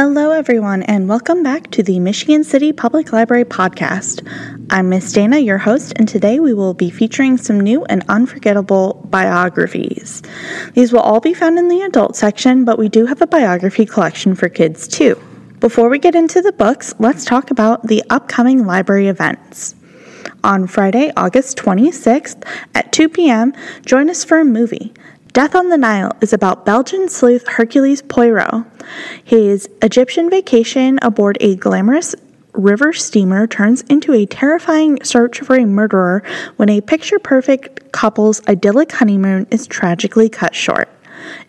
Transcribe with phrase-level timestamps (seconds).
[0.00, 4.24] Hello, everyone, and welcome back to the Michigan City Public Library podcast.
[4.70, 9.04] I'm Miss Dana, your host, and today we will be featuring some new and unforgettable
[9.10, 10.22] biographies.
[10.74, 13.84] These will all be found in the adult section, but we do have a biography
[13.86, 15.20] collection for kids too.
[15.58, 19.74] Before we get into the books, let's talk about the upcoming library events.
[20.44, 23.52] On Friday, August 26th at 2 p.m.,
[23.84, 24.94] join us for a movie.
[25.38, 28.64] Death on the Nile is about Belgian sleuth Hercules Poirot.
[29.22, 32.16] His Egyptian vacation aboard a glamorous
[32.54, 36.24] river steamer turns into a terrifying search for a murderer
[36.56, 40.88] when a picture perfect couple's idyllic honeymoon is tragically cut short.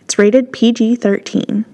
[0.02, 1.64] It's rated PG 13.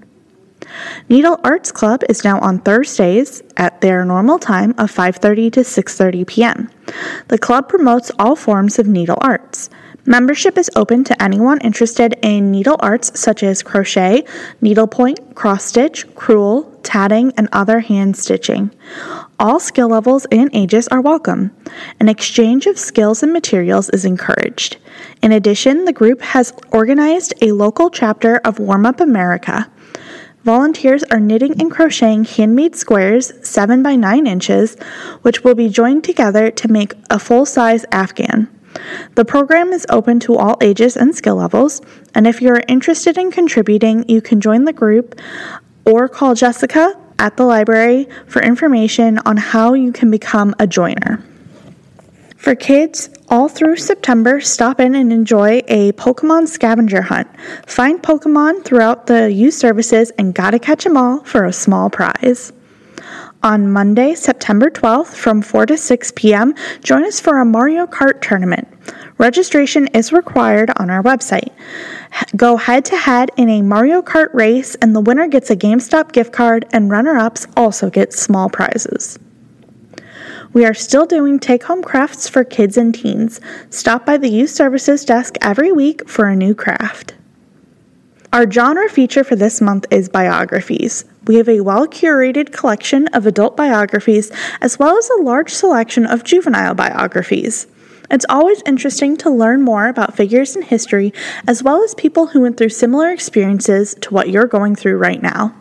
[1.09, 6.25] Needle Arts Club is now on Thursdays at their normal time of 5:30 to 6:30
[6.25, 6.71] p.m.
[7.27, 9.69] The club promotes all forms of needle arts.
[10.09, 14.23] Membership is open to anyone interested in needle arts such as crochet,
[14.61, 18.71] needlepoint, cross stitch, crewel, tatting, and other hand stitching.
[19.37, 21.53] All skill levels and ages are welcome.
[21.99, 24.77] An exchange of skills and materials is encouraged.
[25.21, 29.69] In addition, the group has organized a local chapter of Warm Up America.
[30.45, 34.77] Volunteers are knitting and crocheting handmade squares 7 by 9 inches,
[35.23, 38.47] which will be joined together to make a full size afghan.
[39.15, 41.81] The program is open to all ages and skill levels,
[42.13, 45.19] and if you're interested in contributing, you can join the group
[45.85, 51.23] or call Jessica at the library for information on how you can become a joiner.
[52.37, 57.27] For kids, all through September, stop in and enjoy a Pokemon scavenger hunt.
[57.65, 62.53] Find Pokemon throughout the youth services and gotta catch them all for a small prize.
[63.43, 68.19] On Monday, September 12th from 4 to 6 p.m., join us for a Mario Kart
[68.19, 68.67] tournament.
[69.19, 71.51] Registration is required on our website.
[72.35, 76.13] Go head to head in a Mario Kart race, and the winner gets a GameStop
[76.13, 79.19] gift card, and runner ups also get small prizes.
[80.53, 83.39] We are still doing take home crafts for kids and teens.
[83.69, 87.13] Stop by the Youth Services desk every week for a new craft.
[88.33, 91.05] Our genre feature for this month is biographies.
[91.25, 96.05] We have a well curated collection of adult biographies as well as a large selection
[96.05, 97.67] of juvenile biographies.
[98.11, 101.13] It's always interesting to learn more about figures in history
[101.47, 105.21] as well as people who went through similar experiences to what you're going through right
[105.21, 105.55] now.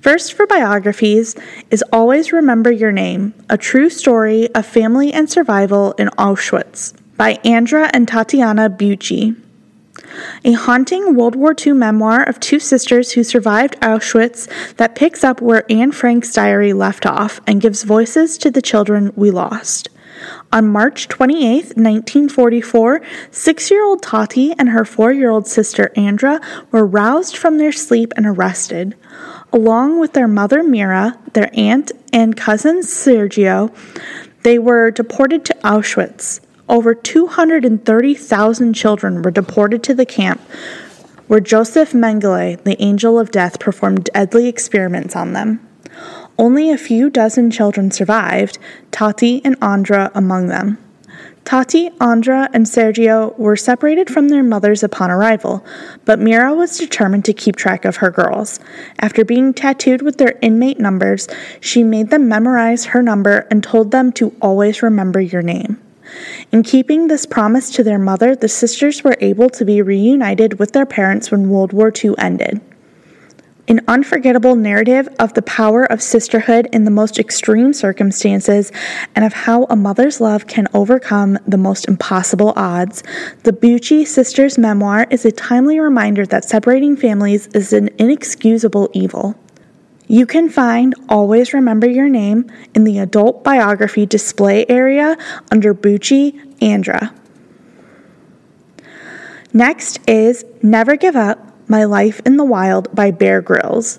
[0.00, 1.36] First, for biographies,
[1.70, 7.38] is Always Remember Your Name A True Story of Family and Survival in Auschwitz by
[7.44, 9.36] Andra and Tatiana Bucci
[10.44, 15.40] a haunting World War II memoir of two sisters who survived Auschwitz that picks up
[15.40, 19.88] where Anne Frank's diary left off and gives voices to the children we lost.
[20.52, 26.40] On March 28, 1944, six year old Tati and her four year old sister Andra
[26.72, 28.96] were roused from their sleep and arrested.
[29.52, 33.74] Along with their mother Mira, their aunt, and cousin Sergio,
[34.42, 36.40] they were deported to Auschwitz.
[36.68, 40.40] Over 230,000 children were deported to the camp
[41.28, 45.66] where Joseph Mengele, the angel of death, performed deadly experiments on them.
[46.38, 48.58] Only a few dozen children survived,
[48.90, 50.78] Tati and Andra among them.
[51.44, 55.64] Tati, Andra, and Sergio were separated from their mothers upon arrival,
[56.04, 58.60] but Mira was determined to keep track of her girls.
[58.98, 61.26] After being tattooed with their inmate numbers,
[61.60, 65.80] she made them memorize her number and told them to always remember your name.
[66.50, 70.72] In keeping this promise to their mother, the sisters were able to be reunited with
[70.72, 72.60] their parents when World War II ended.
[73.68, 78.72] An unforgettable narrative of the power of sisterhood in the most extreme circumstances
[79.14, 83.02] and of how a mother's love can overcome the most impossible odds.
[83.42, 89.36] The Bucci sisters' memoir is a timely reminder that separating families is an inexcusable evil.
[90.10, 95.18] You can find Always Remember Your Name in the adult biography display area
[95.52, 97.14] under Bucci Andra.
[99.52, 103.98] Next is Never Give Up My Life in the Wild by Bear Grylls.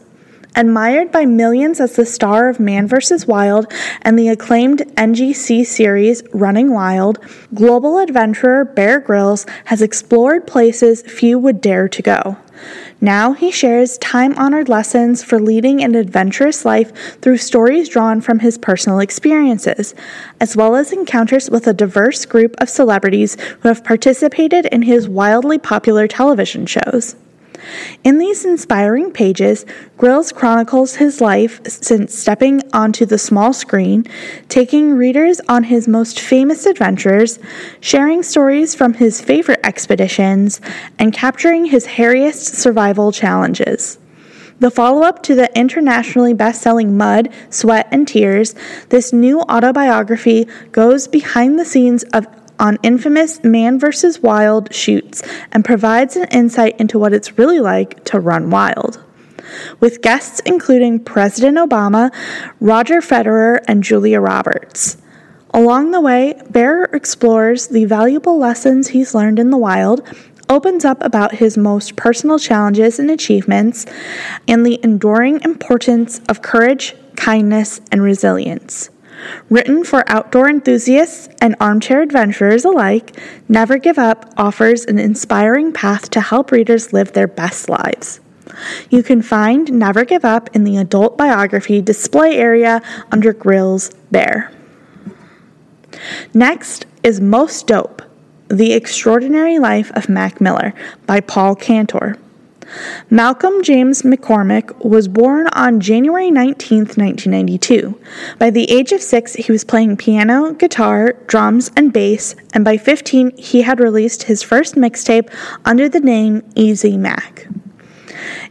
[0.56, 3.28] Admired by millions as the star of Man vs.
[3.28, 7.19] Wild and the acclaimed NBC series Running Wild,
[7.54, 12.38] global adventurer Bear Grylls has explored places few would dare to go.
[13.01, 16.92] Now he shares time honored lessons for leading an adventurous life
[17.22, 19.96] through stories drawn from his personal experiences,
[20.42, 25.07] as well as encounters with a diverse group of celebrities who have participated in his
[25.07, 27.16] wildly popular television shows.
[28.04, 29.66] In these inspiring pages,
[29.98, 34.06] Grylls chronicles his life since stepping onto the small screen,
[34.48, 37.40] taking readers on his most famous adventures,
[37.82, 40.62] sharing stories from his favorite expeditions,
[40.98, 44.00] and capturing his hairiest survival challenges.
[44.60, 48.56] The follow up to the internationally best selling Mud, Sweat, and Tears,
[48.90, 52.28] this new autobiography goes behind the scenes of
[52.60, 54.22] on infamous Man vs.
[54.22, 59.04] Wild shoots and provides an insight into what it's really like to run wild.
[59.80, 62.14] With guests including President Obama,
[62.60, 64.98] Roger Federer, and Julia Roberts.
[65.52, 70.08] Along the way, Bear explores the valuable lessons he's learned in the wild,
[70.48, 73.86] opens up about his most personal challenges and achievements,
[74.48, 78.90] and the enduring importance of courage, kindness, and resilience.
[79.50, 83.18] Written for outdoor enthusiasts and armchair adventurers alike,
[83.48, 88.19] Never Give Up offers an inspiring path to help readers live their best lives.
[88.89, 92.81] You can find Never Give Up in the adult biography display area
[93.12, 94.51] under Grylls Bear.
[96.33, 98.01] Next is Most Dope
[98.48, 100.74] The Extraordinary Life of Mac Miller
[101.06, 102.15] by Paul Cantor.
[103.10, 108.00] Malcolm James McCormick was born on January 19, 1992.
[108.38, 112.77] By the age of six, he was playing piano, guitar, drums, and bass, and by
[112.77, 115.30] 15, he had released his first mixtape
[115.66, 117.48] under the name Easy Mac.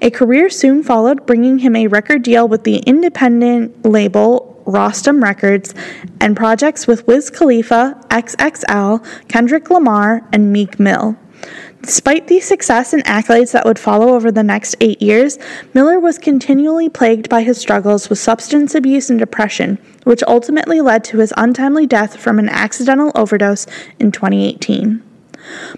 [0.01, 5.75] A career soon followed, bringing him a record deal with the independent label Rostrum Records
[6.21, 11.17] and projects with Wiz Khalifa, XXL, Kendrick Lamar, and Meek Mill.
[11.83, 15.39] Despite the success and accolades that would follow over the next eight years,
[15.75, 21.05] Miller was continually plagued by his struggles with substance abuse and depression, which ultimately led
[21.05, 23.67] to his untimely death from an accidental overdose
[23.99, 25.03] in 2018.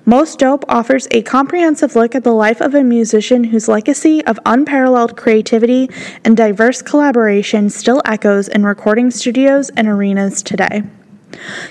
[0.05, 4.41] Most Dope offers a comprehensive look at the life of a musician whose legacy of
[4.47, 5.89] unparalleled creativity
[6.25, 10.83] and diverse collaboration still echoes in recording studios and arenas today.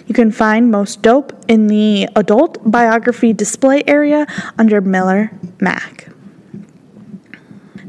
[0.08, 4.26] You can find Most Dope in the adult biography display area
[4.58, 6.10] under Miller Mac.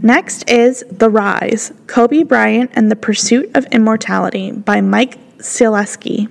[0.02, 6.30] Next is The Rise Kobe Bryant and the Pursuit of Immortality by Mike Sielski.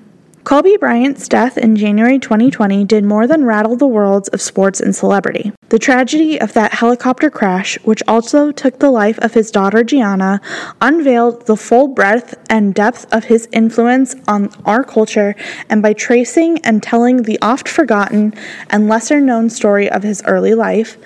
[0.50, 4.96] Kobe Bryant's death in January 2020 did more than rattle the worlds of sports and
[4.96, 5.52] celebrity.
[5.70, 10.42] The tragedy of that helicopter crash, which also took the life of his daughter Gianna,
[10.82, 15.36] unveiled the full breadth and depth of his influence on our culture,
[15.70, 18.34] and by tracing and telling the oft forgotten
[18.72, 20.98] and lesser known story of his early life,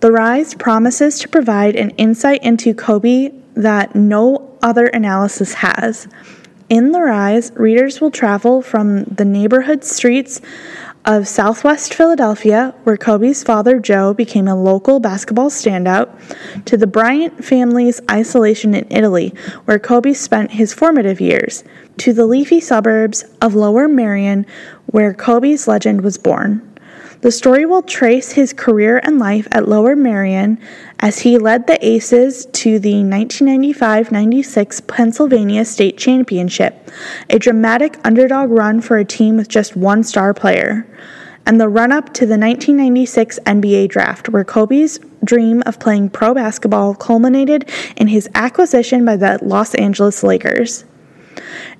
[0.00, 6.08] The Rise promises to provide an insight into Kobe that no other analysis has.
[6.68, 10.40] In The Rise, readers will travel from the neighborhood streets
[11.04, 16.10] of southwest Philadelphia, where Kobe's father Joe became a local basketball standout,
[16.64, 19.32] to the Bryant family's isolation in Italy,
[19.66, 21.62] where Kobe spent his formative years,
[21.98, 24.44] to the leafy suburbs of Lower Merion,
[24.86, 26.75] where Kobe's legend was born.
[27.22, 30.58] The story will trace his career and life at Lower Merion
[31.00, 36.90] as he led the Aces to the 1995 96 Pennsylvania State Championship,
[37.30, 40.86] a dramatic underdog run for a team with just one star player,
[41.46, 46.34] and the run up to the 1996 NBA draft, where Kobe's dream of playing pro
[46.34, 50.84] basketball culminated in his acquisition by the Los Angeles Lakers.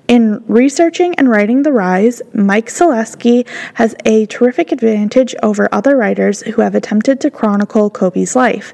[0.07, 6.41] In researching and writing The Rise, Mike Sielski has a terrific advantage over other writers
[6.43, 8.73] who have attempted to chronicle Kobe's life.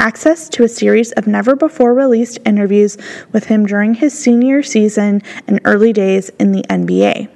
[0.00, 2.98] Access to a series of never before released interviews
[3.30, 7.28] with him during his senior season and early days in the NBA.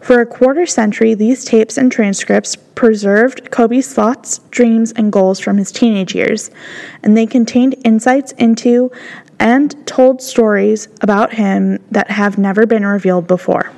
[0.00, 5.56] For a quarter century, these tapes and transcripts preserved Kobe's thoughts, dreams, and goals from
[5.56, 6.50] his teenage years,
[7.04, 8.90] and they contained insights into
[9.42, 13.72] and told stories about him that have never been revealed before.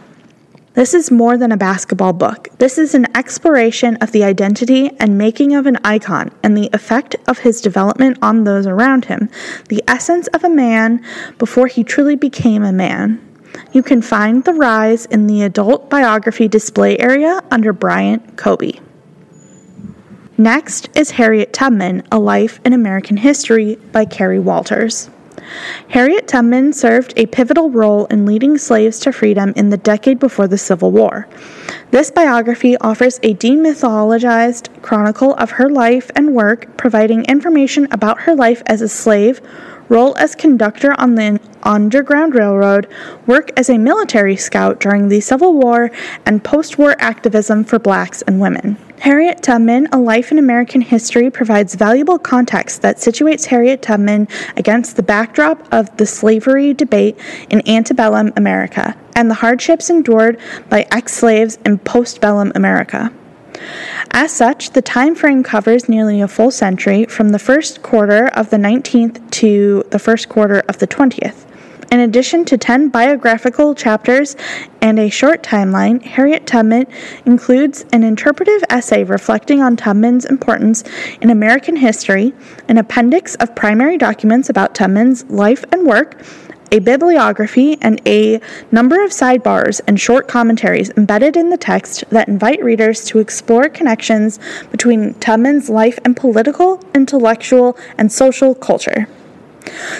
[0.74, 2.48] This is more than a basketball book.
[2.58, 7.16] This is an exploration of the identity and making of an icon and the effect
[7.26, 9.30] of his development on those around him,
[9.68, 11.02] the essence of a man
[11.38, 13.20] before he truly became a man.
[13.72, 18.72] You can find The Rise in the adult biography display area under Bryant Kobe.
[20.36, 25.08] Next is Harriet Tubman A Life in American History by Kerry Walters.
[25.88, 30.48] Harriet Tubman served a pivotal role in leading slaves to freedom in the decade before
[30.48, 31.28] the Civil War.
[31.90, 38.34] This biography offers a demythologized chronicle of her life and work, providing information about her
[38.34, 39.40] life as a slave,
[39.88, 42.88] role as conductor on the Underground Railroad,
[43.26, 45.90] work as a military scout during the Civil War,
[46.26, 48.76] and post war activism for blacks and women.
[49.00, 54.96] Harriet Tubman, A Life in American History, provides valuable context that situates Harriet Tubman against
[54.96, 57.18] the backdrop of the slavery debate
[57.50, 60.38] in antebellum America and the hardships endured
[60.68, 63.12] by ex slaves in postbellum America.
[64.10, 68.50] As such, the time frame covers nearly a full century from the first quarter of
[68.50, 71.44] the 19th to the first quarter of the 20th.
[71.94, 74.34] In addition to 10 biographical chapters
[74.80, 76.86] and a short timeline, Harriet Tubman
[77.24, 80.82] includes an interpretive essay reflecting on Tubman's importance
[81.20, 82.34] in American history,
[82.68, 86.20] an appendix of primary documents about Tubman's life and work,
[86.70, 88.40] a bibliography, and a
[88.72, 93.68] number of sidebars and short commentaries embedded in the text that invite readers to explore
[93.68, 94.38] connections
[94.70, 99.08] between Tubman's life and political, intellectual, and social culture.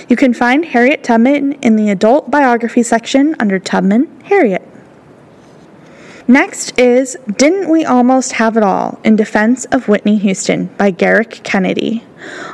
[0.09, 4.63] You can find Harriet Tubman in the adult biography section under Tubman Harriet.
[6.27, 11.43] Next is Didn't We Almost Have It All in Defense of Whitney Houston by Gerrick
[11.45, 12.03] Kennedy.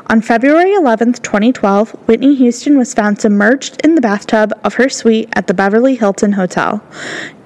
[0.09, 5.29] On February 11, 2012, Whitney Houston was found submerged in the bathtub of her suite
[5.35, 6.83] at the Beverly Hilton Hotel.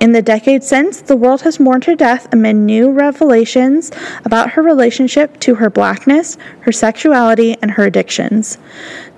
[0.00, 3.92] In the decades since, the world has mourned her death amid new revelations
[4.24, 8.56] about her relationship to her blackness, her sexuality, and her addictions.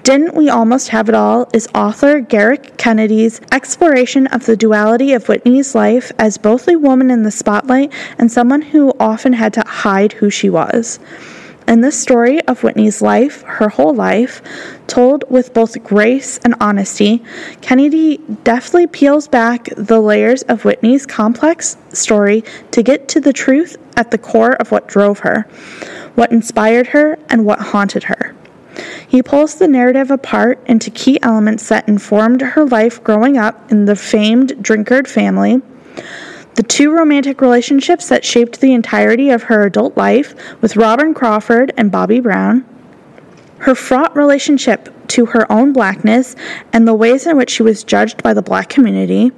[0.06, 5.26] Didn't We Almost Have It All is author Gerrick Kennedy's exploration of the duality of
[5.26, 9.64] Whitney's life as both a woman in the spotlight and someone who often had to
[9.66, 11.00] hide who she was.
[11.66, 14.42] In this story of Whitney's life, her whole life,
[14.86, 17.24] told with both grace and honesty,
[17.60, 23.76] Kennedy deftly peels back the layers of Whitney's complex story to get to the truth
[23.96, 25.48] at the core of what drove her,
[26.14, 28.35] what inspired her, and what haunted her.
[29.08, 33.84] He pulls the narrative apart into key elements that informed her life growing up in
[33.84, 35.62] the famed Drinkard family,
[36.56, 41.72] the two romantic relationships that shaped the entirety of her adult life with Robyn Crawford
[41.76, 42.64] and Bobby Brown,
[43.58, 46.34] her fraught relationship to her own blackness
[46.72, 49.32] and the ways in which she was judged by the black community,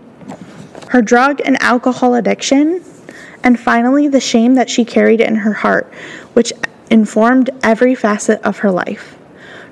[0.91, 2.83] her drug and alcohol addiction,
[3.43, 5.93] and finally the shame that she carried in her heart,
[6.33, 6.53] which
[6.91, 9.18] informed every facet of her life.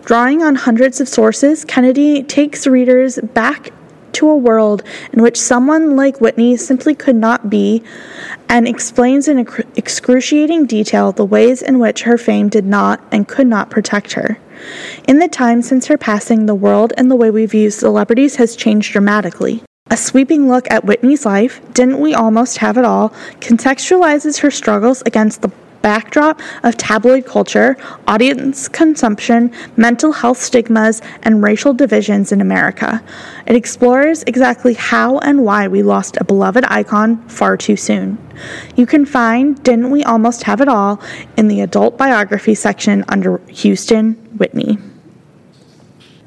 [0.06, 3.70] Drawing on hundreds of sources, Kennedy takes readers back
[4.12, 7.82] to a world in which someone like Whitney simply could not be
[8.48, 9.44] and explains in
[9.74, 14.38] excruciating detail the ways in which her fame did not and could not protect her.
[15.08, 18.54] In the time since her passing, the world and the way we view celebrities has
[18.54, 19.64] changed dramatically.
[19.90, 23.10] A sweeping look at Whitney's life, Didn't We Almost Have It All,
[23.40, 25.50] contextualizes her struggles against the
[25.82, 33.02] backdrop of tabloid culture, audience consumption, mental health stigmas, and racial divisions in America.
[33.46, 38.18] It explores exactly how and why we lost a beloved icon far too soon.
[38.74, 41.00] You can find Didn't We Almost Have It All
[41.36, 44.78] in the adult biography section under Houston Whitney.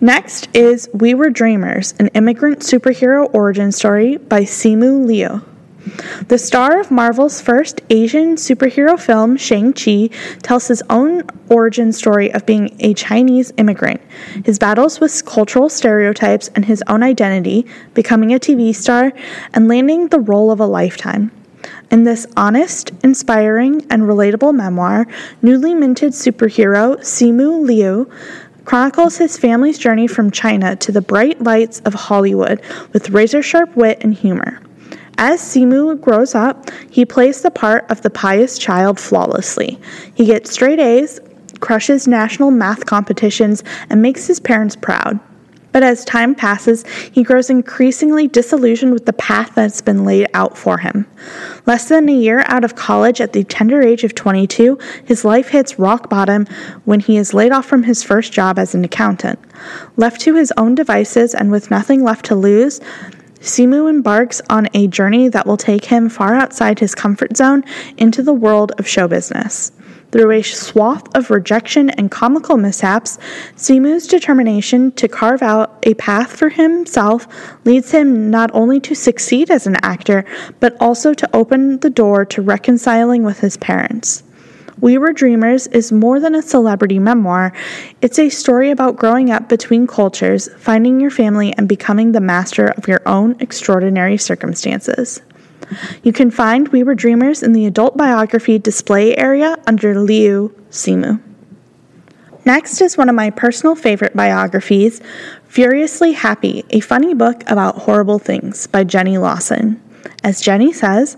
[0.01, 5.41] Next is We Were Dreamers, an immigrant superhero origin story by Simu Liu.
[6.27, 10.09] The star of Marvel's first Asian superhero film, Shang-Chi,
[10.43, 14.01] tells his own origin story of being a Chinese immigrant,
[14.43, 19.13] his battles with cultural stereotypes and his own identity, becoming a TV star,
[19.53, 21.31] and landing the role of a lifetime.
[21.91, 25.07] In this honest, inspiring, and relatable memoir,
[25.41, 28.09] newly minted superhero Simu Liu
[28.65, 32.61] chronicles his family's journey from China to the bright lights of Hollywood
[32.93, 34.61] with razor sharp wit and humor.
[35.21, 39.77] As Simu grows up, he plays the part of the pious child flawlessly.
[40.15, 41.19] He gets straight A's,
[41.59, 45.19] crushes national math competitions, and makes his parents proud.
[45.73, 50.57] But as time passes, he grows increasingly disillusioned with the path that's been laid out
[50.57, 51.05] for him.
[51.65, 55.49] Less than a year out of college at the tender age of 22, his life
[55.49, 56.47] hits rock bottom
[56.85, 59.37] when he is laid off from his first job as an accountant.
[59.97, 62.79] Left to his own devices and with nothing left to lose,
[63.41, 67.63] Simu embarks on a journey that will take him far outside his comfort zone
[67.97, 69.71] into the world of show business.
[70.11, 73.19] Through a swath of rejection and comical mishaps,
[73.55, 77.27] Simu's determination to carve out a path for himself
[77.63, 80.25] leads him not only to succeed as an actor,
[80.59, 84.23] but also to open the door to reconciling with his parents.
[84.81, 87.51] We Were Dreamers is more than a celebrity memoir.
[88.01, 92.67] It's a story about growing up between cultures, finding your family, and becoming the master
[92.67, 95.21] of your own extraordinary circumstances.
[96.01, 101.21] You can find We Were Dreamers in the adult biography display area under Liu Simu.
[102.45, 105.01] Next is one of my personal favorite biographies,
[105.47, 109.81] Furiously Happy, a funny book about horrible things by Jenny Lawson.
[110.23, 111.17] As Jenny says,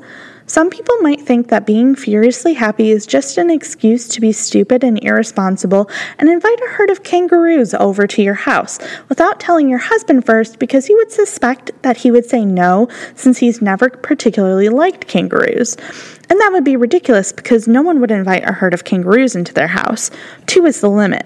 [0.51, 4.84] Some people might think that being furiously happy is just an excuse to be stupid
[4.84, 5.89] and irresponsible
[6.20, 8.77] and invite a herd of kangaroos over to your house
[9.08, 13.38] without telling your husband first because he would suspect that he would say no since
[13.38, 15.77] he's never particularly liked kangaroos.
[16.29, 19.53] And that would be ridiculous because no one would invite a herd of kangaroos into
[19.53, 20.12] their house.
[20.48, 21.25] Two is the limit.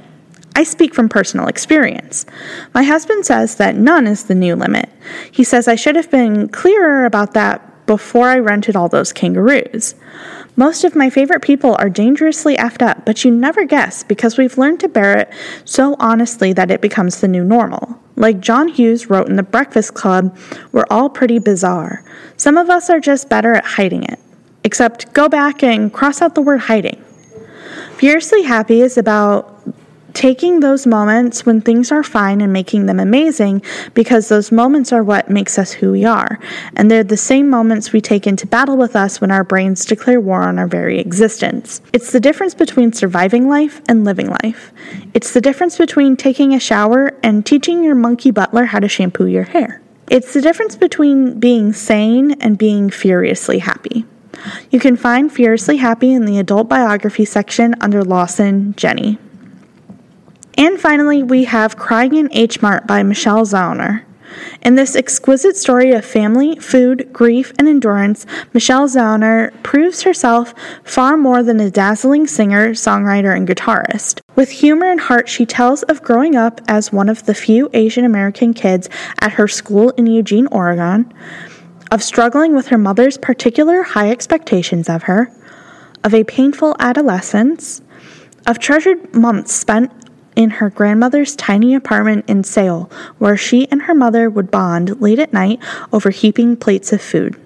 [0.55, 2.27] I speak from personal experience.
[2.75, 4.87] My husband says that none is the new limit.
[5.31, 9.95] He says I should have been clearer about that before I rented all those kangaroos.
[10.55, 14.57] Most of my favorite people are dangerously effed up, but you never guess because we've
[14.57, 15.33] learned to bear it
[15.65, 17.99] so honestly that it becomes the new normal.
[18.15, 20.37] Like John Hughes wrote in The Breakfast Club,
[20.71, 22.03] we're all pretty bizarre.
[22.37, 24.19] Some of us are just better at hiding it.
[24.63, 27.03] Except go back and cross out the word hiding.
[27.97, 29.54] Fiercely Happy is about
[30.15, 33.61] taking those moments when things are fine and making them amazing
[33.93, 36.39] because those moments are what makes us who we are.
[36.75, 40.21] And they're the same moments we take into battle with us when our brains declare
[40.21, 41.81] war on our very existence.
[41.93, 44.71] It's the difference between surviving life and living life.
[45.13, 49.27] It's the difference between taking a shower and teaching your monkey butler how to shampoo
[49.27, 49.81] your hair.
[50.09, 54.05] It's the difference between being sane and being furiously happy.
[54.69, 59.17] You can find Furiously Happy in the adult biography section under Lawson Jenny.
[60.57, 64.03] And finally, we have Crying in H Mart by Michelle Zauner.
[64.61, 71.17] In this exquisite story of family, food, grief, and endurance, Michelle Zauner proves herself far
[71.17, 74.21] more than a dazzling singer, songwriter, and guitarist.
[74.35, 78.05] With humor and heart, she tells of growing up as one of the few Asian
[78.05, 81.13] American kids at her school in Eugene, Oregon,
[81.91, 85.31] of struggling with her mother's particular high expectations of her,
[86.03, 87.81] of a painful adolescence,
[88.47, 89.91] of treasured months spent
[90.35, 95.19] in her grandmother's tiny apartment in Seoul, where she and her mother would bond late
[95.19, 95.59] at night
[95.91, 97.39] over heaping plates of food.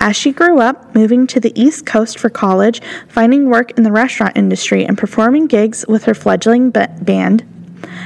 [0.00, 3.92] As she grew up, moving to the East Coast for college, finding work in the
[3.92, 7.44] restaurant industry, and performing gigs with her fledgling band,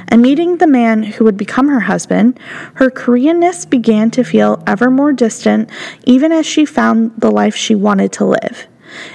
[0.09, 2.39] and meeting the man who would become her husband,
[2.75, 5.71] her Koreanness began to feel ever more distant,
[6.05, 8.67] even as she found the life she wanted to live.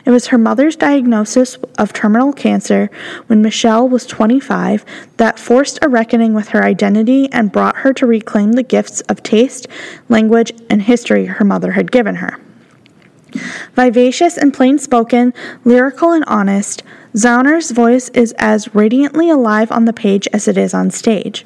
[0.06, 2.90] It was her mother's diagnosis of terminal cancer
[3.28, 4.86] when Michelle was 25
[5.18, 9.24] that forced a reckoning with her identity and brought her to reclaim the gifts of
[9.24, 9.68] taste,
[10.10, 12.40] language, and history her mother had given her.
[13.74, 15.34] Vivacious and plain spoken,
[15.64, 16.84] lyrical and honest,
[17.16, 21.46] Zauner's voice is as radiantly alive on the page as it is on stage.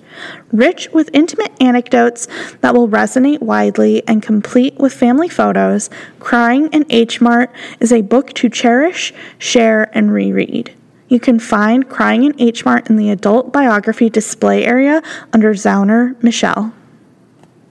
[0.51, 2.27] Rich with intimate anecdotes
[2.61, 8.01] that will resonate widely and complete with family photos, Crying in H Mart is a
[8.01, 10.73] book to cherish, share, and reread.
[11.07, 15.03] You can find Crying in H Mart in the adult biography display area
[15.33, 16.73] under Zauner Michelle.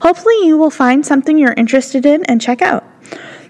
[0.01, 2.85] Hopefully, you will find something you're interested in and check out.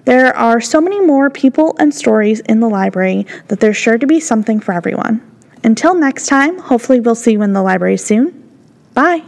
[0.06, 4.08] There are so many more people and stories in the library that there's sure to
[4.08, 5.22] be something for everyone.
[5.64, 8.34] Until next time, hopefully, we'll see you in the library soon.
[8.94, 9.24] Bye.